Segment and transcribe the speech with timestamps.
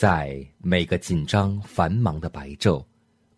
[0.00, 2.82] 在每个紧张繁忙的白昼，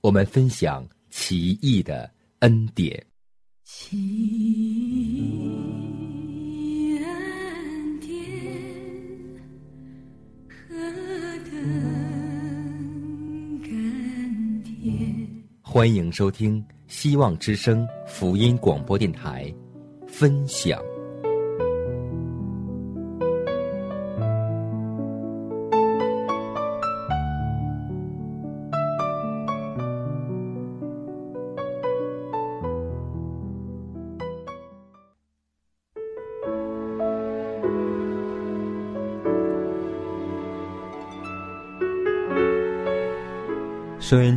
[0.00, 3.04] 我们分享奇异的恩典。
[3.64, 5.34] 奇异
[6.98, 8.16] 恩典，
[10.68, 10.76] 何
[11.50, 11.52] 等
[13.64, 15.26] 甘甜。
[15.62, 19.52] 欢迎收听希望之声福音广播电台，
[20.06, 20.80] 分享。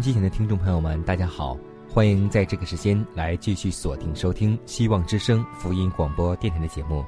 [0.06, 1.58] 机前的听众朋友们，大家好，
[1.90, 7.04] 欢迎在这个时间来继续锁定收听希望之声福音广播电台的节目，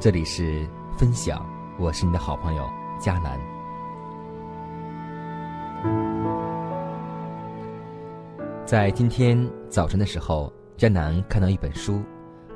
[0.00, 1.46] 这里是分享，
[1.78, 2.66] 我是你的好朋友
[2.98, 3.38] 佳楠。
[8.64, 9.38] 在今天
[9.68, 12.02] 早晨的时候，佳楠看到一本书，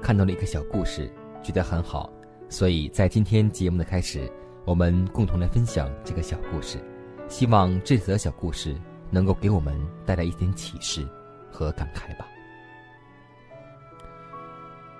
[0.00, 2.10] 看到了一个小故事，觉得很好，
[2.48, 4.26] 所以在今天节目的开始，
[4.64, 6.78] 我们共同来分享这个小故事，
[7.28, 8.74] 希望这则小故事。
[9.12, 11.06] 能够给我们带来一点启示
[11.50, 12.26] 和感慨吧。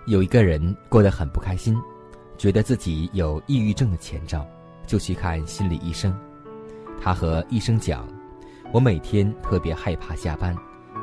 [0.06, 1.80] 有一个人过得很不开心，
[2.36, 4.46] 觉得自己有抑郁症的前兆，
[4.86, 6.14] 就去看心理医生。
[7.00, 8.06] 他和医生讲
[8.70, 10.54] ：“我每天特别害怕下班，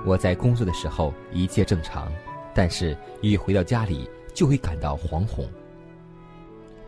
[0.05, 2.11] 我在工作的时候一切正常，
[2.53, 5.49] 但是一回到家里就会感到惶恐。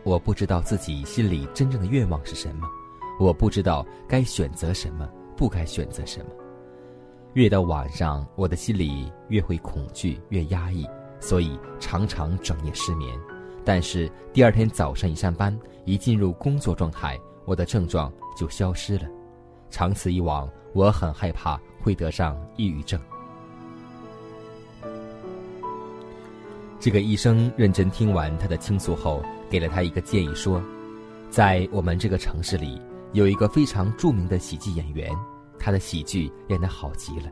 [0.04, 2.68] 我不知道自己心里真正的愿望是什么，
[3.18, 5.08] 我不知道该选择什么。”
[5.42, 6.26] 不该选择什么。
[7.32, 10.86] 越到晚上，我的心里越会恐惧，越压抑，
[11.18, 13.12] 所以常常整夜失眠。
[13.64, 19.08] 但是第二天早上一上班，一进入工作状态，我的症状就消失了。
[19.68, 23.00] 长此以往，我很害怕会得上抑郁症。
[26.78, 29.20] 这个医生认真听完他的倾诉后，
[29.50, 30.62] 给了他一个建议，说
[31.30, 32.80] ：“在我们这个城市里。”
[33.12, 35.14] 有一个非常著名的喜剧演员，
[35.62, 37.30] 他的喜剧演得好极了，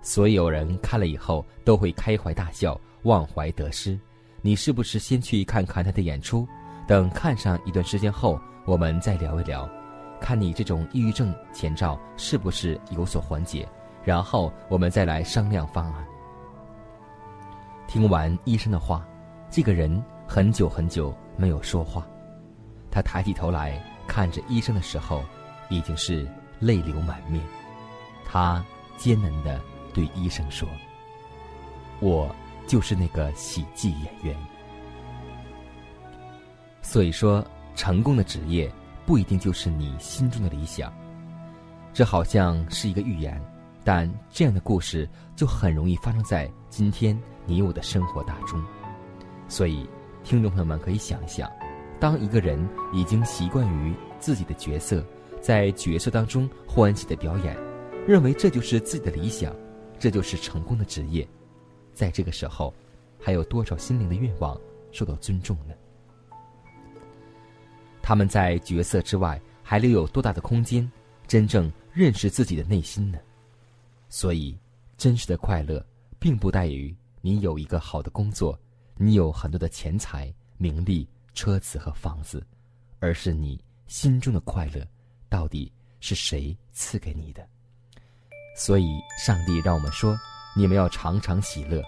[0.00, 3.96] 所有人看了以后都会开怀大笑，忘怀得失。
[4.40, 6.44] 你是不是先去看看他的演出？
[6.88, 9.70] 等看上一段时间后，我们再聊一聊，
[10.20, 13.68] 看你这种抑郁症前兆是不是有所缓解，
[14.02, 16.04] 然后我们再来商量方案。
[17.86, 19.06] 听完医生的话，
[19.48, 22.04] 这个人很久很久没有说话，
[22.90, 23.80] 他抬起头来。
[24.08, 25.22] 看着医生的时候，
[25.70, 26.28] 已经是
[26.62, 27.44] 泪流满面。
[28.24, 28.64] 他
[28.96, 29.60] 艰难的
[29.92, 30.66] 对医生说
[32.00, 32.34] ：“我
[32.66, 34.34] 就是那个喜剧演员。”
[36.80, 38.72] 所以说，成功的职业
[39.04, 40.90] 不一定就是你心中的理想。
[41.92, 43.38] 这好像是一个预言，
[43.84, 45.06] 但这样的故事
[45.36, 48.62] 就很容易发生在今天你我的生活当中。
[49.48, 49.86] 所以，
[50.24, 51.50] 听众朋友们可以想一想。
[52.00, 55.04] 当一个人已经习惯于自己的角色，
[55.42, 57.54] 在角色当中欢喜的表演，
[58.06, 59.54] 认为这就是自己的理想，
[59.98, 61.28] 这就是成功的职业，
[61.92, 62.72] 在这个时候，
[63.20, 64.58] 还有多少心灵的愿望
[64.92, 65.74] 受到尊重呢？
[68.00, 70.90] 他们在角色之外还留有多大的空间，
[71.26, 73.18] 真正认识自己的内心呢？
[74.08, 74.56] 所以，
[74.96, 75.84] 真实的快乐，
[76.18, 78.58] 并不在于你有一个好的工作，
[78.96, 81.06] 你有很多的钱财、名利。
[81.34, 82.46] 车子和房子，
[83.00, 84.86] 而是你心中的快乐，
[85.32, 87.42] 到底是谁赐给你的？
[88.54, 90.14] 所以，上帝让我们说，
[90.54, 91.82] 你们要常常喜乐。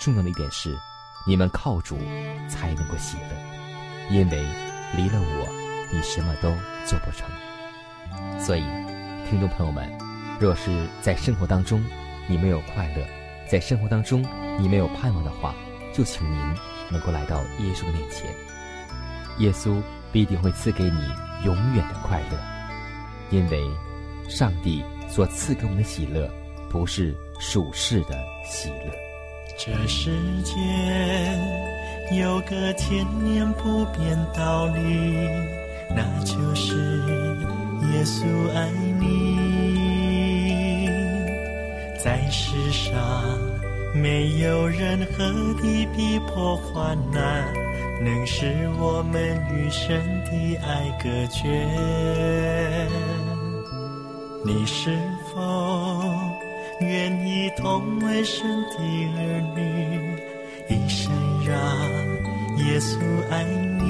[0.00, 0.74] 重要的一点是，
[1.26, 1.98] 你们靠主
[2.48, 4.42] 才能够喜乐，因为
[4.96, 5.46] 离了我，
[5.92, 6.48] 你什么都
[6.86, 7.28] 做不成。
[8.40, 8.62] 所以，
[9.28, 9.92] 听众朋友们，
[10.40, 11.84] 若是在生活当中
[12.26, 13.06] 你没有快乐，
[13.46, 14.24] 在生活当中
[14.58, 15.54] 你没有盼望的话，
[15.92, 16.38] 就请您
[16.88, 18.34] 能够来到耶稣的面前。
[19.36, 21.12] 耶稣必定会赐给你
[21.44, 22.53] 永远的快乐，
[23.30, 23.62] 因为
[24.28, 26.30] 上帝所赐给我们的喜乐，
[26.70, 28.92] 不是属世的喜乐。
[29.56, 30.10] 这世
[30.42, 30.56] 间
[32.18, 34.80] 有个千年不变道理，
[35.94, 36.74] 那就是
[37.92, 38.68] 耶稣爱
[38.98, 39.04] 你。
[42.02, 42.92] 在世上
[43.94, 45.24] 没有任何
[45.62, 47.44] 的逼迫患难，
[48.02, 51.66] 能使我们与神的爱隔绝。
[54.46, 54.98] 你是
[55.32, 55.40] 否
[56.80, 58.76] 愿意同为神的
[59.16, 59.58] 儿女，
[60.68, 61.10] 一生
[61.46, 61.56] 让
[62.58, 63.00] 耶稣
[63.30, 63.42] 爱
[63.80, 63.84] 你？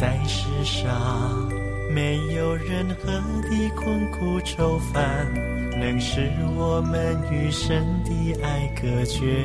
[0.00, 1.50] 在世上
[1.92, 3.10] 没有任何
[3.42, 5.26] 的困苦愁烦，
[5.76, 9.44] 能使我们与神的爱隔绝。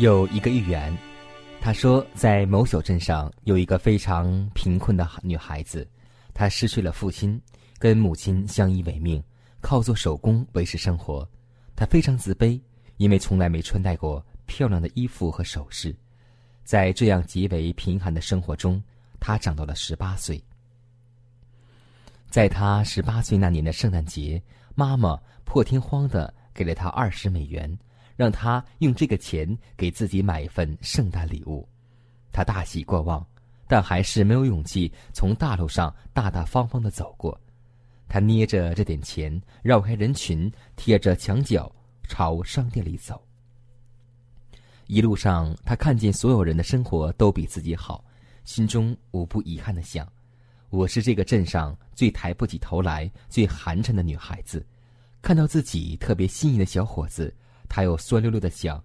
[0.00, 0.96] 有一个寓言，
[1.60, 5.86] 他说，在某小镇上有一个非常贫困的女孩子，
[6.32, 7.38] 她失去了父亲，
[7.78, 9.22] 跟母亲相依为命，
[9.60, 11.28] 靠做手工维持生活。
[11.76, 12.58] 她非常自卑，
[12.96, 15.94] 因为从来没穿戴过漂亮的衣服和首饰。
[16.64, 18.82] 在这样极为贫寒的生活中，
[19.20, 20.42] 她长到了十八岁。
[22.30, 24.42] 在她十八岁那年的圣诞节，
[24.74, 27.78] 妈妈破天荒的给了她二十美元。
[28.20, 31.66] 让他用这个钱给自己买一份圣诞礼物，
[32.30, 33.26] 他大喜过望，
[33.66, 37.40] 但还是没有勇气从大路上大大方方的走过。
[38.08, 43.26] 他捏着这点钱，绕开人群，贴着墙角朝商店里走。
[44.86, 48.04] 一路上，他看见所有人的生活都比自己好，
[48.44, 50.06] 心中无不遗憾的想
[50.68, 54.62] ：“我是这个镇上最抬不起头来、最寒碜的女孩子。”
[55.22, 57.34] 看到自己特别心仪的小伙子。
[57.70, 58.82] 他又酸溜溜的想：“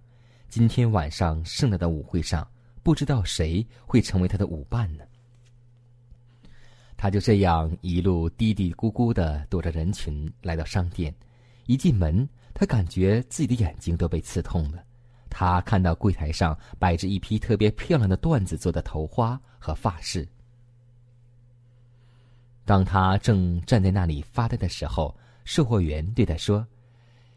[0.48, 2.48] 今天晚上盛大的舞会上，
[2.84, 5.02] 不知道谁会成为他的舞伴呢？”
[6.96, 11.12] 他就这样一路嘀嘀咕咕的躲着人群来到商店。
[11.66, 14.84] 一进门，他感觉自己的眼睛都被刺痛了。
[15.28, 20.26] 他看到柜台上摆着一批特别漂亮的缎子做的头花和发饰。
[22.64, 25.12] 当他正站在那里发呆的时候，
[25.44, 26.64] 售货员对他说：“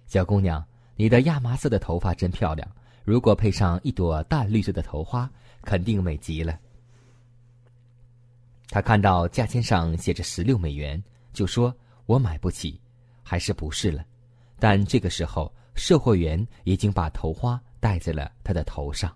[0.05, 0.63] 小姑娘。”
[0.99, 2.69] 你的亚麻色的头发真漂亮，
[3.05, 6.59] 如果配上一朵淡绿色的头花，肯定美极了。
[8.67, 11.01] 他看到价签上写着十六美元，
[11.31, 11.73] 就说
[12.05, 12.77] ：“我买不起，
[13.23, 14.03] 还是不是了。”
[14.59, 19.09] 但这个时候，售货员已经把头花戴在了她的头上。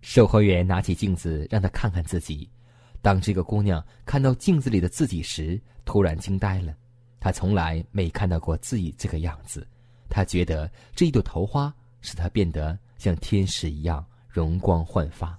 [0.00, 2.48] 售货员拿起镜子让她看看自己。
[3.02, 6.72] 当这个姑娘看到镜子里的自己时，突然惊呆了。
[7.18, 9.66] 她从来没看到过自己这个样子。
[10.08, 15.38] 他觉得这一朵头花使他变得像天使一样容光焕发。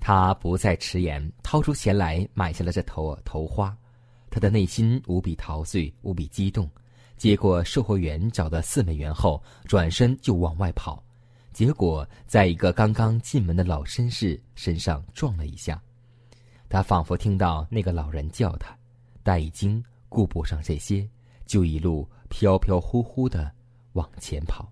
[0.00, 3.76] 他不再迟延，掏出钱来买下了这头头花。
[4.30, 6.68] 他的内心无比陶醉，无比激动。
[7.16, 11.00] 接过售货员找的四美元后，转身就往外跑。
[11.52, 15.80] 结果，在一个刚刚进门的老绅士身上撞了一下，
[16.68, 18.76] 他仿佛听到那个老人叫他，
[19.22, 21.06] 但已经顾不上这些，
[21.52, 23.52] 就一路飘飘忽忽的
[23.92, 24.66] 往前跑。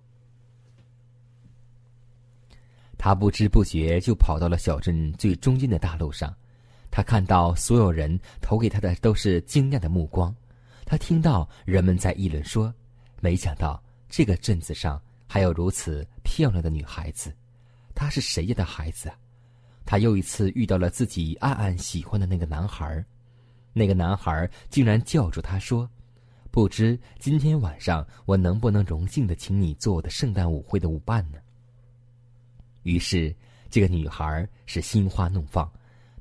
[2.97, 6.35] 他不知不觉就跑到了小镇最中间的大路上，
[6.89, 10.35] 他看到所有人投给他的都是惊讶的目光，
[10.83, 12.73] 他听到人们在议论说
[13.21, 17.31] ：“没想到这个镇子上。”还有如此漂亮的女孩子，
[17.93, 19.15] 她是谁家的孩子啊？
[19.85, 23.05] 他又一次遇到了自己暗暗喜欢的那个男孩
[23.71, 25.87] 那个男孩竟然叫住他说
[26.51, 31.39] ：“不知今天晚上我能不能荣幸的请你做我的圣诞舞会的舞伴呢？”
[32.83, 33.33] 于是，
[33.69, 35.67] 这个女孩是心花怒放，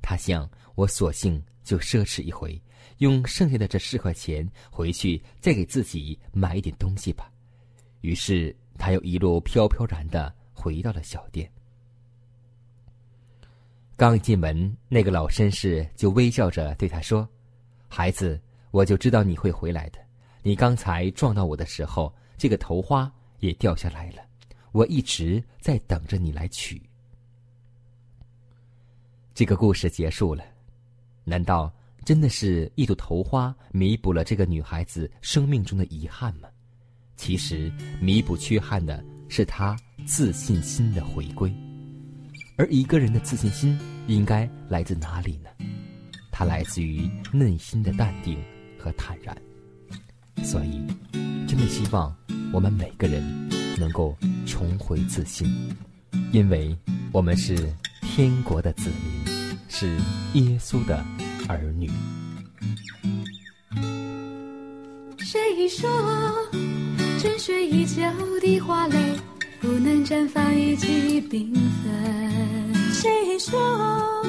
[0.00, 2.58] 她想：“我索性就奢侈一回，
[2.98, 7.30] 用剩下的这四块钱回去再给自己买一点东西吧。”
[8.00, 8.56] 于是。
[8.82, 11.46] 她又一路飘飘然的回到了小店。
[13.94, 17.28] 刚一进门，那个老绅士就微笑着对他说
[17.88, 19.98] ：“孩子，我就知道你会回来的。
[20.42, 24.22] 你刚才撞到我的时候，这个头花也掉下来了。
[24.72, 26.80] 我一直在等着你来取。”
[29.34, 30.44] 这个故事结束了。
[31.24, 31.72] 难道
[32.04, 36.48] 真的是一朵头花弥补了这个女孩子生命中的遗憾吗？
[37.16, 37.70] 其实，
[38.00, 41.54] 弥补缺憾的是她自信心的回归，
[42.56, 45.50] 而一个人的自信心应该来自哪里呢？
[46.32, 48.42] 它来自于内心的淡定
[48.78, 49.36] 和坦然。
[50.42, 50.82] 所以，
[51.46, 52.14] 真的希望
[52.52, 53.22] 我们每个人
[53.78, 54.16] 能够
[54.46, 55.48] 重回自信，
[56.32, 56.76] 因为
[57.12, 59.96] 我们是天国的子民，是
[60.34, 61.04] 耶稣的
[61.48, 61.90] 儿女。
[65.18, 65.88] 谁说？
[67.20, 68.02] 沉睡已久
[68.40, 68.96] 的花蕾
[69.60, 72.74] 不能绽放一起缤纷。
[72.94, 74.24] 谁说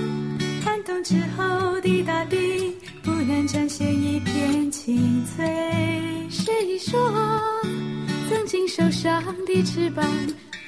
[9.01, 10.05] 经受伤的翅膀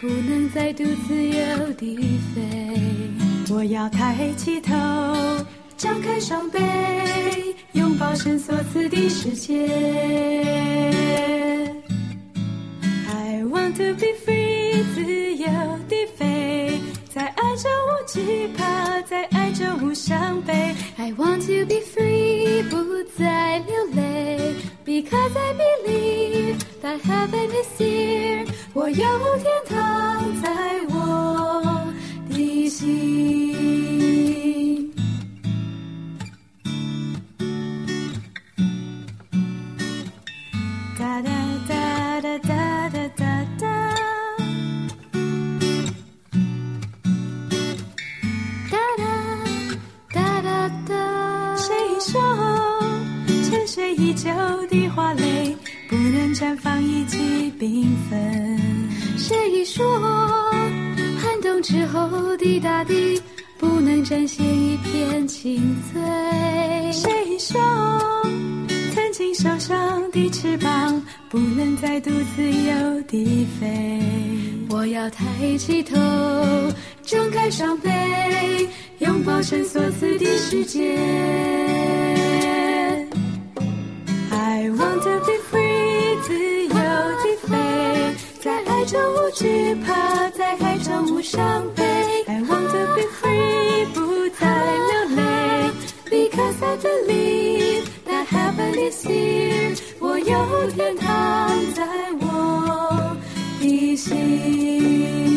[0.02, 1.96] 不能再度自由地
[2.34, 2.42] 飞？
[3.54, 4.74] 我要抬起头，
[5.78, 6.58] 张开双臂，
[7.74, 9.68] 拥抱神所赐的世界。
[13.08, 15.48] I want to be free，自由
[15.88, 16.80] 地飞，
[17.13, 20.75] 在爱中无惧怕，在爱中无伤悲。
[20.98, 28.46] I want to be free，不再流泪，Because I believe that heaven is here。
[28.74, 28.96] 我有
[29.38, 30.50] 天堂在
[30.90, 31.94] 我
[32.30, 34.42] 的心。
[54.74, 55.56] 的花蕾
[55.88, 58.60] 不能绽放一季缤纷。
[59.18, 59.86] 谁说
[61.20, 63.22] 寒冬之后的大地
[63.60, 66.01] 不能展现一片青翠？
[66.92, 67.62] 谁说
[68.96, 74.00] 曾经受伤的翅膀不能再度自由地飞？
[74.70, 75.96] 我要抬起头，
[77.03, 77.89] 张开双臂，
[79.00, 80.98] 拥抱神所赐的世界。
[84.63, 86.34] I want to be free，自
[86.67, 86.74] 由
[87.22, 91.84] 地飞，在爱中无惧怕，在海中无伤悲。
[92.27, 94.48] I want to be free，不再
[94.88, 95.70] 流泪
[96.10, 101.10] ，Because I believe that heaven is here，我有天堂
[101.74, 101.84] 在
[102.22, 103.17] 我
[103.60, 105.33] 的心。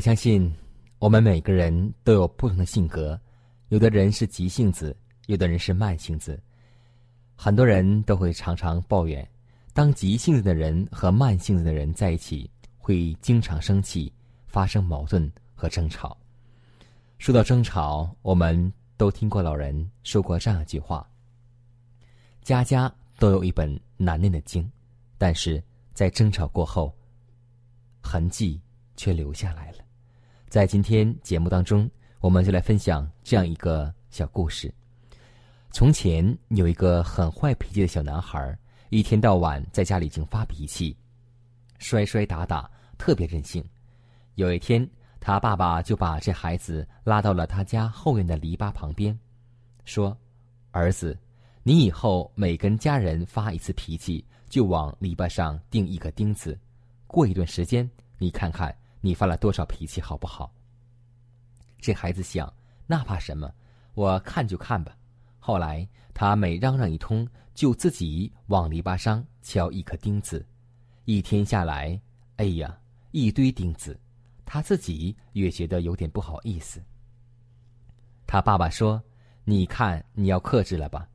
[0.00, 0.50] 我相信，
[0.98, 3.20] 我们每个人都有不同的性格，
[3.68, 6.42] 有的人是急性子，有的人是慢性子。
[7.36, 9.28] 很多人都会常常抱怨，
[9.74, 14.10] 当急性子的人和慢性子的人在一起，会经常生气，
[14.46, 16.16] 发生矛盾和争吵。
[17.18, 21.06] 说到争吵，我们都听过老人说过这样一句话
[22.40, 24.66] ：“家家都有一本难念的经，
[25.18, 26.90] 但是在争吵过后，
[28.00, 28.58] 痕迹
[28.96, 29.76] 却留下来了。”
[30.50, 31.88] 在今天节目当中，
[32.18, 34.68] 我们就来分享这样一个小故事。
[35.70, 40.96] 从前有一个很坏脾气的小男孩，一天到晚在家里净发脾气，
[41.78, 43.64] 摔摔打打，特别任性。
[44.34, 44.84] 有一天，
[45.20, 49.16] 他爸爸就把这孩子拉到了他家后院的篱笆旁边，
[49.84, 50.18] 说
[50.72, 51.16] ：“儿子，
[51.62, 56.58] 你以后每跟家人发一次脾气，就往篱笆上钉一个钉子。
[57.06, 57.88] 过一段时间，
[58.18, 60.52] 你看看你发了多少脾气，好不好？”
[61.80, 62.52] 这孩子想，
[62.86, 63.52] 那怕什么？
[63.94, 64.96] 我看就看吧。
[65.38, 70.46] 后来他每嚷嚷一通，就自己往篱笆上敲一颗钉子。
[71.06, 72.00] 一天下来，
[72.36, 72.78] 哎呀，
[73.10, 73.98] 一堆钉子，
[74.44, 76.80] 他自己也觉得有点不好意思。
[78.26, 79.02] 他爸爸说
[79.44, 81.08] ：“你看，你要克制了吧？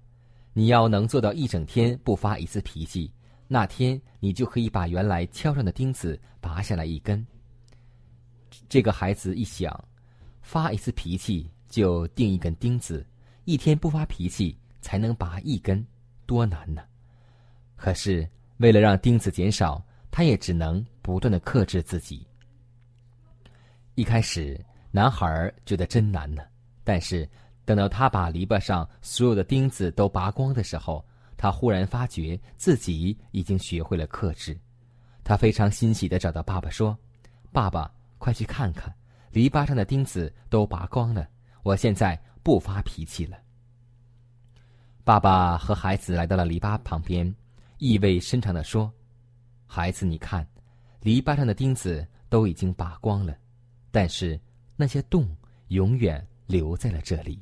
[0.54, 3.14] 你要能做到一整天不发一次脾气，
[3.48, 7.26] 那天你就可以把原来敲上的钉子拔下来一根。”
[8.68, 9.72] 这个孩子一想，
[10.42, 13.06] 发一次脾气就钉一根钉子，
[13.46, 15.86] 一天不发脾气才能拔一根，
[16.26, 16.84] 多难呢！
[17.76, 18.28] 可是
[18.58, 22.26] 为了让钉子减少，他也只能不断的克制自己。
[23.96, 24.60] 一开始，
[24.92, 26.44] 男孩觉得真难呢，
[26.84, 27.28] 但是
[27.66, 31.06] 等到他把篱笆上所有的钉子都拔光的时候，
[31.36, 34.58] 他忽然发觉自己已经学会了克制。
[35.24, 36.98] 他非常欣喜的找到爸爸说
[37.52, 38.94] ：“爸爸，快去看看，
[39.32, 41.28] 篱笆上的钉子都拔光了，
[41.64, 43.38] 我现在不发脾气了。”
[45.04, 47.34] 爸爸和孩子来到了篱笆旁边，
[47.78, 48.92] 意味深长的说
[49.68, 50.48] ：“孩子，你看，
[51.02, 53.38] 篱笆上的钉子都已经拔光了，
[53.92, 54.40] 但是
[54.76, 55.28] 那些洞
[55.68, 57.40] 永远留在了这里。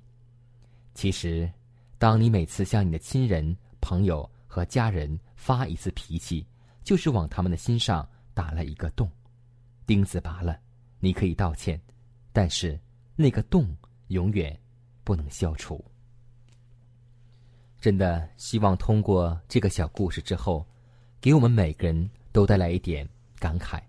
[0.94, 1.50] 其实，
[1.98, 6.46] 当你每次向你的亲人、朋友和家人发一次脾气，
[6.84, 9.10] 就是往他们的心上打了一个洞。
[9.86, 10.60] 钉子拔了，
[11.00, 11.80] 你可以道歉，
[12.32, 12.80] 但是
[13.16, 13.76] 那个洞
[14.08, 14.58] 永远
[15.04, 15.84] 不能消除。”
[17.80, 20.66] 真的希望通过这个小故事之后，
[21.20, 23.08] 给我们每个人都带来一点
[23.40, 23.82] 感慨。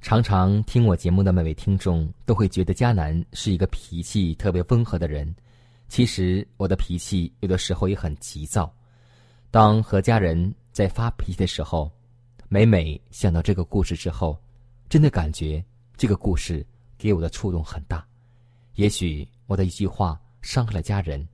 [0.00, 5.34] 常常听我节目的每位听众都会觉得迦南是一个脾气特别温和的人，
[5.88, 8.72] 其实我的脾气有的时候也很急躁。
[9.50, 11.90] 当和家人在发脾气的时候，
[12.50, 14.38] 每每想到这个故事之后，
[14.88, 15.62] 真的感觉
[15.98, 18.02] 这个故事给我的触动很大。
[18.76, 21.26] 也许我的一句话伤害了家人。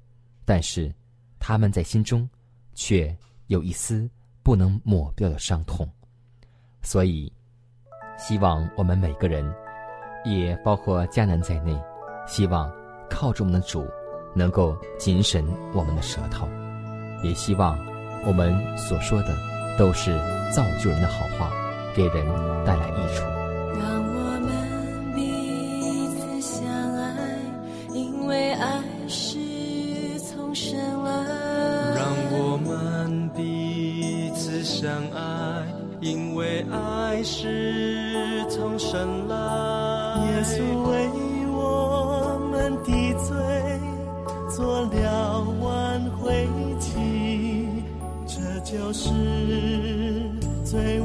[0.45, 0.93] 但是，
[1.39, 2.29] 他们在心中，
[2.75, 4.11] 却有一丝
[4.43, 5.89] 不能抹掉的伤痛。
[6.83, 7.33] 所以，
[8.19, 9.51] 希望我们每个人，
[10.25, 11.75] 也包括迦南在内，
[12.27, 12.71] 希望
[13.09, 13.89] 靠着我们的主，
[14.35, 16.47] 能够谨慎我们的舌头。
[17.23, 17.79] 也希望
[18.27, 19.35] 我们所说的
[19.77, 20.19] 都是
[20.53, 21.51] 造就人的好话，
[21.95, 22.27] 给人
[22.65, 23.34] 带来益处。
[48.95, 49.11] 是
[50.65, 51.01] 最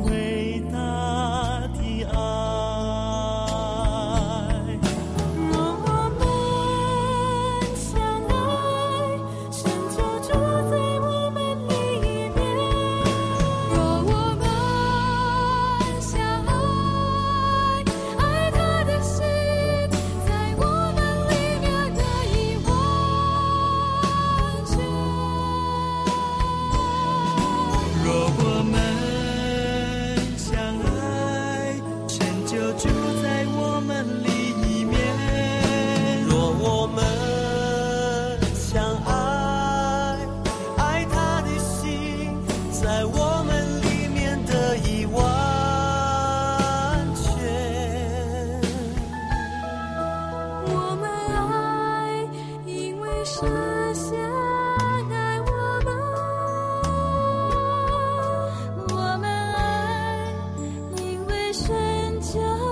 [62.20, 62.69] 家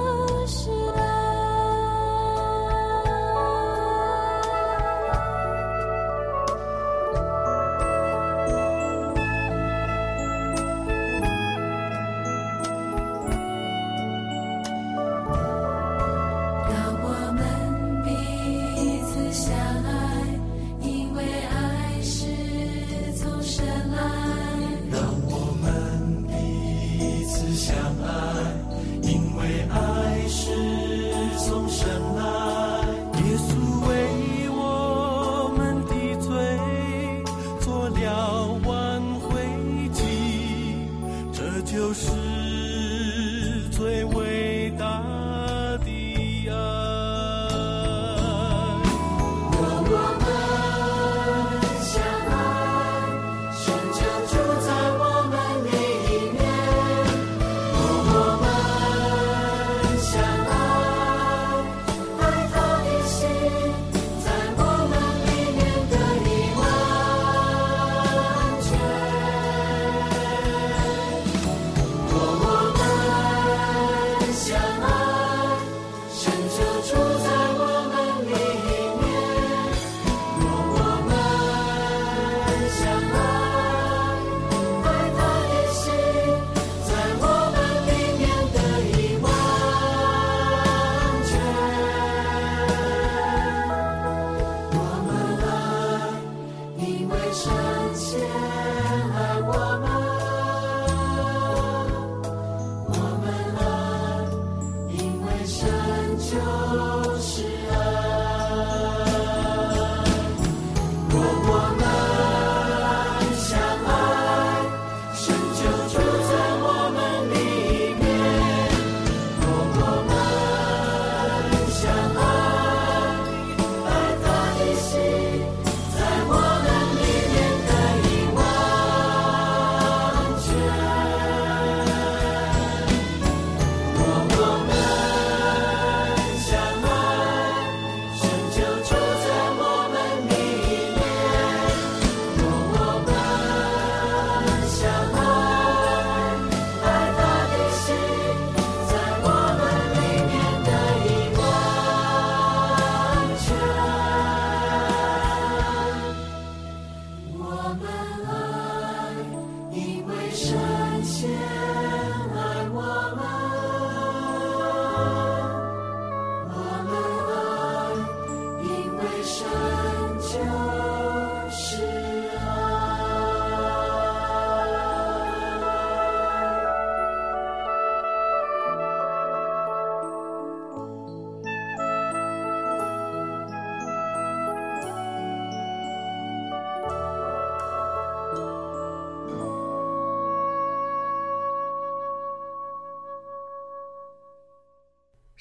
[53.68, 54.17] 就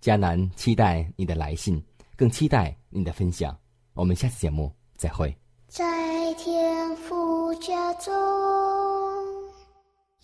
[0.00, 1.82] 迦南期待你的来信，
[2.16, 3.54] 更期待你的分享。
[3.92, 5.36] 我们下次节目再会。
[5.68, 8.12] 在天父家中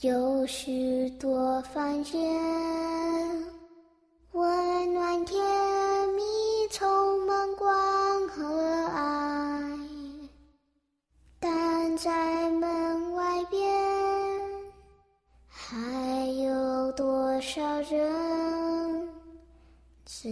[0.01, 2.19] 有许多房间，
[4.33, 5.39] 温暖甜
[6.15, 6.23] 蜜，
[6.71, 9.79] 充满光和爱。
[11.39, 13.61] 但在门外边，
[15.47, 18.36] 还有多少人？
[20.19, 20.31] 只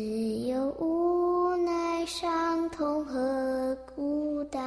[0.48, 4.62] 有无奈、伤痛和孤单。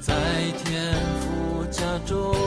[0.00, 0.14] 在
[0.62, 2.43] 天父家中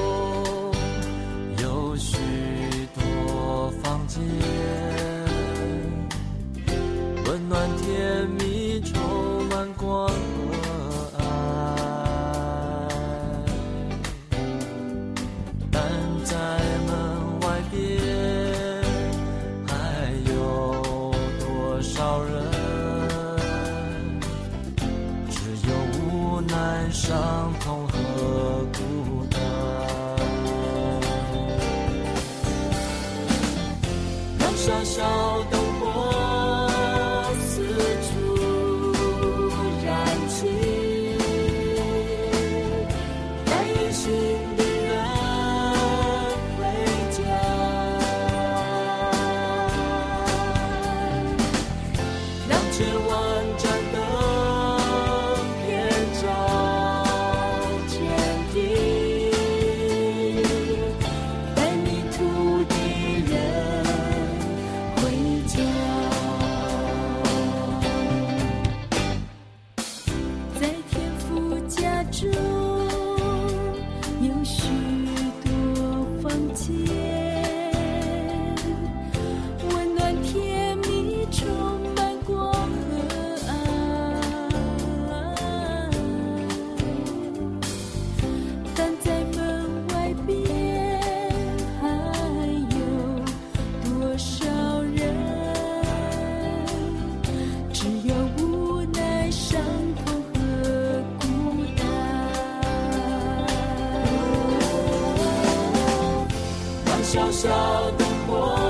[107.18, 107.50] 小小
[107.98, 108.67] 的火。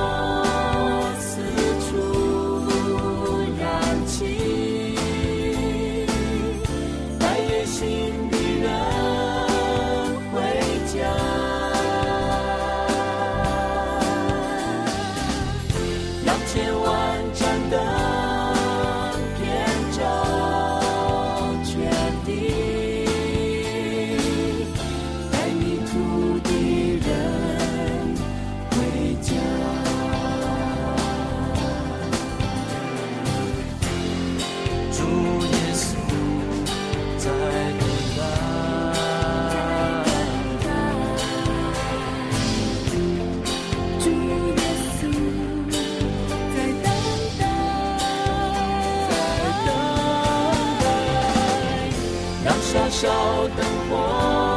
[52.77, 53.09] 多少
[53.57, 54.56] 灯火